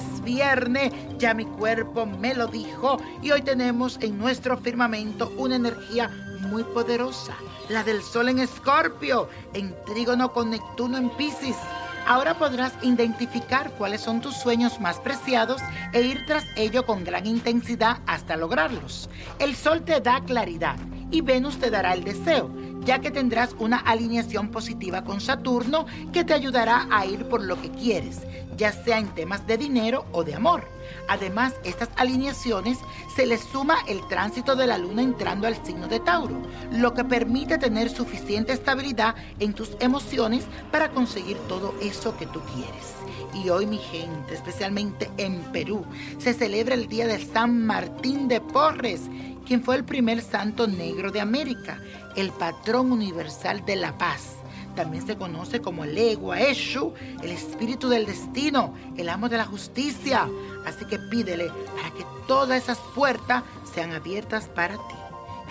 Es 0.00 0.22
viernes, 0.22 0.92
ya 1.18 1.34
mi 1.34 1.44
cuerpo 1.44 2.06
me 2.06 2.34
lo 2.34 2.46
dijo 2.46 2.98
y 3.22 3.30
hoy 3.30 3.42
tenemos 3.42 3.98
en 4.00 4.18
nuestro 4.18 4.56
firmamento 4.56 5.32
una 5.36 5.56
energía 5.56 6.08
muy 6.40 6.64
poderosa, 6.64 7.34
la 7.68 7.84
del 7.84 8.02
Sol 8.02 8.28
en 8.28 8.38
Escorpio, 8.38 9.28
en 9.52 9.74
Trígono 9.84 10.32
con 10.32 10.50
Neptuno 10.50 10.96
en 10.96 11.10
Pisces. 11.10 11.56
Ahora 12.06 12.38
podrás 12.38 12.72
identificar 12.82 13.70
cuáles 13.72 14.00
son 14.00 14.20
tus 14.20 14.34
sueños 14.36 14.80
más 14.80 14.98
preciados 14.98 15.60
e 15.92 16.00
ir 16.02 16.24
tras 16.26 16.44
ello 16.56 16.86
con 16.86 17.04
gran 17.04 17.26
intensidad 17.26 17.98
hasta 18.06 18.36
lograrlos. 18.36 19.10
El 19.38 19.54
Sol 19.54 19.82
te 19.82 20.00
da 20.00 20.20
claridad 20.20 20.76
y 21.10 21.20
Venus 21.20 21.58
te 21.58 21.70
dará 21.70 21.92
el 21.92 22.04
deseo 22.04 22.50
ya 22.84 23.00
que 23.00 23.10
tendrás 23.10 23.54
una 23.58 23.78
alineación 23.78 24.48
positiva 24.48 25.04
con 25.04 25.20
Saturno 25.20 25.86
que 26.12 26.24
te 26.24 26.34
ayudará 26.34 26.86
a 26.90 27.06
ir 27.06 27.28
por 27.28 27.42
lo 27.42 27.60
que 27.60 27.70
quieres, 27.70 28.20
ya 28.56 28.72
sea 28.72 28.98
en 28.98 29.08
temas 29.14 29.46
de 29.46 29.58
dinero 29.58 30.06
o 30.12 30.24
de 30.24 30.34
amor. 30.34 30.64
Además, 31.08 31.54
estas 31.64 31.88
alineaciones 31.96 32.78
se 33.14 33.26
les 33.26 33.40
suma 33.40 33.76
el 33.88 34.06
tránsito 34.08 34.56
de 34.56 34.66
la 34.66 34.78
luna 34.78 35.02
entrando 35.02 35.46
al 35.46 35.64
signo 35.64 35.88
de 35.88 36.00
Tauro, 36.00 36.40
lo 36.72 36.94
que 36.94 37.04
permite 37.04 37.58
tener 37.58 37.90
suficiente 37.90 38.52
estabilidad 38.52 39.14
en 39.38 39.52
tus 39.52 39.76
emociones 39.80 40.46
para 40.70 40.90
conseguir 40.90 41.36
todo 41.48 41.74
eso 41.80 42.16
que 42.16 42.26
tú 42.26 42.40
quieres. 42.54 42.94
Y 43.34 43.48
hoy 43.48 43.66
mi 43.66 43.78
gente, 43.78 44.34
especialmente 44.34 45.10
en 45.16 45.40
Perú, 45.52 45.84
se 46.18 46.34
celebra 46.34 46.74
el 46.74 46.88
Día 46.88 47.06
de 47.06 47.24
San 47.24 47.64
Martín 47.66 48.28
de 48.28 48.40
Porres, 48.40 49.02
quien 49.46 49.62
fue 49.62 49.76
el 49.76 49.84
primer 49.84 50.22
santo 50.22 50.66
negro 50.66 51.10
de 51.10 51.20
América, 51.20 51.80
el 52.16 52.30
patrón 52.30 52.92
universal 52.92 53.64
de 53.64 53.76
la 53.76 53.96
paz. 53.98 54.39
También 54.74 55.06
se 55.06 55.16
conoce 55.16 55.60
como 55.60 55.84
el 55.84 55.96
Egua 55.96 56.40
Eshu, 56.40 56.94
el 57.22 57.30
espíritu 57.30 57.88
del 57.88 58.06
destino, 58.06 58.74
el 58.96 59.08
amo 59.08 59.28
de 59.28 59.36
la 59.36 59.44
justicia. 59.44 60.28
Así 60.66 60.84
que 60.84 60.98
pídele 60.98 61.50
para 61.76 61.90
que 61.90 62.04
todas 62.26 62.62
esas 62.62 62.78
puertas 62.94 63.42
sean 63.74 63.92
abiertas 63.92 64.48
para 64.48 64.74
ti. 64.74 64.94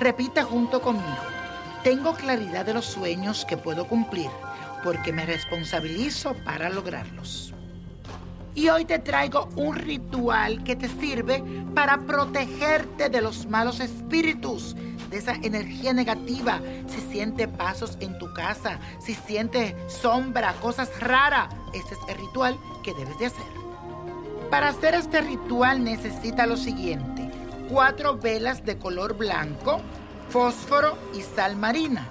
Repita 0.00 0.44
junto 0.44 0.80
conmigo. 0.80 1.06
Tengo 1.82 2.14
claridad 2.14 2.64
de 2.64 2.74
los 2.74 2.84
sueños 2.84 3.44
que 3.44 3.56
puedo 3.56 3.86
cumplir 3.86 4.30
porque 4.82 5.12
me 5.12 5.26
responsabilizo 5.26 6.34
para 6.44 6.68
lograrlos. 6.68 7.52
Y 8.54 8.68
hoy 8.70 8.84
te 8.84 8.98
traigo 8.98 9.48
un 9.56 9.76
ritual 9.76 10.64
que 10.64 10.74
te 10.74 10.88
sirve 10.88 11.44
para 11.74 11.98
protegerte 11.98 13.08
de 13.08 13.20
los 13.20 13.46
malos 13.46 13.78
espíritus, 13.80 14.74
de 15.10 15.18
esa 15.18 15.34
energía 15.34 15.92
negativa. 15.92 16.60
Si 16.88 17.00
siente 17.12 17.48
pasos 17.48 17.96
en 18.00 18.18
tu 18.18 18.32
casa, 18.32 18.78
si 18.98 19.14
siente 19.14 19.76
sombra, 19.88 20.54
cosas 20.54 20.90
raras, 21.00 21.54
ese 21.72 21.94
es 21.94 22.00
el 22.08 22.18
ritual 22.18 22.58
que 22.82 22.94
debes 22.94 23.18
de 23.18 23.26
hacer. 23.26 23.58
Para 24.50 24.68
hacer 24.68 24.94
este 24.94 25.20
ritual 25.20 25.84
necesita 25.84 26.46
lo 26.46 26.56
siguiente. 26.56 27.30
Cuatro 27.68 28.16
velas 28.16 28.64
de 28.64 28.78
color 28.78 29.16
blanco, 29.16 29.80
fósforo 30.30 30.96
y 31.14 31.20
sal 31.20 31.56
marina. 31.56 32.08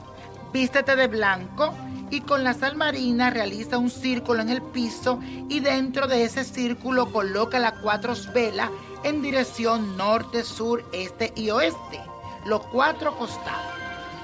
Vístete 0.53 0.95
de 0.95 1.07
blanco 1.07 1.73
y 2.09 2.21
con 2.21 2.43
la 2.43 2.53
sal 2.53 2.75
marina 2.75 3.29
realiza 3.29 3.77
un 3.77 3.89
círculo 3.89 4.41
en 4.41 4.49
el 4.49 4.61
piso 4.61 5.19
y 5.49 5.59
dentro 5.59 6.07
de 6.07 6.23
ese 6.23 6.43
círculo 6.43 7.11
coloca 7.11 7.59
las 7.59 7.73
cuatro 7.79 8.13
velas 8.33 8.69
en 9.03 9.21
dirección 9.21 9.97
norte, 9.97 10.43
sur, 10.43 10.85
este 10.93 11.33
y 11.35 11.49
oeste, 11.49 12.01
los 12.47 12.65
cuatro 12.67 13.17
costados. 13.17 13.73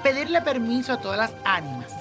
Pedirle 0.01 0.41
permiso 0.41 0.93
a 0.93 1.01
todas 1.01 1.17
las 1.17 1.33
ánimas. 1.43 1.91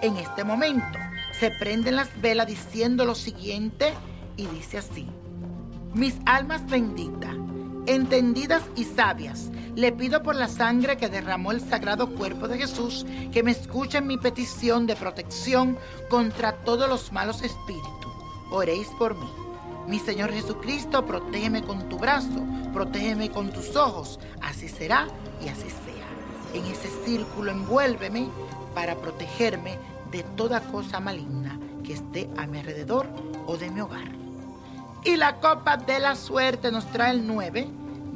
En 0.00 0.16
este 0.16 0.44
momento 0.44 0.98
se 1.38 1.50
prenden 1.50 1.96
las 1.96 2.20
velas 2.20 2.46
diciendo 2.46 3.04
lo 3.04 3.14
siguiente 3.14 3.92
y 4.36 4.46
dice 4.46 4.78
así. 4.78 5.08
Mis 5.92 6.14
almas 6.24 6.66
benditas, 6.66 7.34
entendidas 7.86 8.62
y 8.76 8.84
sabias, 8.84 9.50
le 9.74 9.92
pido 9.92 10.22
por 10.22 10.36
la 10.36 10.48
sangre 10.48 10.96
que 10.96 11.08
derramó 11.08 11.50
el 11.50 11.60
sagrado 11.60 12.14
cuerpo 12.14 12.46
de 12.46 12.58
Jesús 12.58 13.04
que 13.32 13.42
me 13.42 13.50
escuchen 13.50 14.06
mi 14.06 14.18
petición 14.18 14.86
de 14.86 14.96
protección 14.96 15.78
contra 16.08 16.52
todos 16.52 16.88
los 16.88 17.12
malos 17.12 17.42
espíritus. 17.42 18.12
Oréis 18.50 18.88
por 18.98 19.16
mí. 19.16 19.41
Mi 19.88 19.98
Señor 19.98 20.32
Jesucristo, 20.32 21.04
protégeme 21.04 21.62
con 21.62 21.88
tu 21.88 21.98
brazo, 21.98 22.44
protégeme 22.72 23.30
con 23.30 23.50
tus 23.50 23.76
ojos. 23.76 24.20
Así 24.40 24.68
será 24.68 25.08
y 25.44 25.48
así 25.48 25.68
sea. 25.68 26.02
En 26.54 26.64
ese 26.66 26.88
círculo 27.04 27.50
envuélveme 27.50 28.28
para 28.74 28.94
protegerme 28.96 29.78
de 30.10 30.22
toda 30.22 30.60
cosa 30.60 31.00
maligna 31.00 31.58
que 31.82 31.94
esté 31.94 32.28
a 32.36 32.46
mi 32.46 32.58
alrededor 32.58 33.08
o 33.46 33.56
de 33.56 33.70
mi 33.70 33.80
hogar. 33.80 34.10
Y 35.04 35.16
la 35.16 35.40
copa 35.40 35.76
de 35.76 35.98
la 35.98 36.14
suerte 36.14 36.70
nos 36.70 36.86
trae 36.92 37.10
el 37.10 37.26
9, 37.26 37.68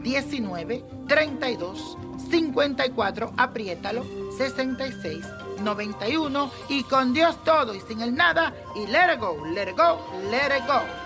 19, 0.03 0.85
32, 1.09 1.99
54, 2.31 3.33
apriétalo, 3.37 4.05
66, 4.37 5.27
91 5.63 6.51
y 6.69 6.85
con 6.85 7.13
Dios 7.13 7.43
todo 7.45 7.75
y 7.75 7.81
sin 7.81 8.03
el 8.03 8.15
nada 8.15 8.55
y 8.77 8.87
let 8.87 9.15
it 9.15 9.21
go, 9.21 9.37
let 9.53 9.71
it 9.71 9.77
go, 9.77 9.99
let 10.31 10.57
it 10.57 10.67
go. 10.67 11.06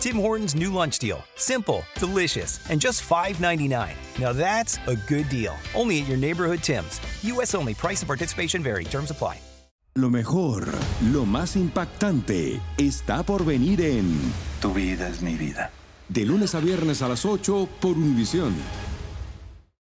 Tim 0.00 0.16
Hortons' 0.16 0.54
new 0.54 0.72
lunch 0.72 0.98
deal. 0.98 1.24
Simple, 1.34 1.82
delicious, 1.96 2.60
and 2.70 2.80
just 2.80 3.02
$5.99. 3.02 3.94
Now 4.20 4.32
that's 4.32 4.78
a 4.86 4.94
good 5.08 5.28
deal. 5.28 5.56
Only 5.74 6.00
at 6.00 6.08
your 6.08 6.16
neighborhood 6.16 6.62
Tim's. 6.62 7.00
U.S. 7.24 7.54
only. 7.54 7.74
Price 7.74 8.02
and 8.02 8.06
participation 8.06 8.62
vary. 8.62 8.84
Terms 8.84 9.10
apply. 9.10 9.40
Lo 9.94 10.10
mejor, 10.10 10.68
lo 11.10 11.26
más 11.26 11.56
impactante, 11.56 12.60
está 12.76 13.24
por 13.24 13.44
venir 13.44 13.80
en 13.80 14.16
Tu 14.60 14.72
vida 14.72 15.08
es 15.08 15.22
mi 15.22 15.34
vida. 15.34 15.72
De 16.08 16.24
lunes 16.24 16.54
a 16.54 16.60
viernes 16.60 17.02
a 17.02 17.08
las 17.08 17.24
8 17.24 17.68
por 17.80 17.96
Univisión. 17.96 18.54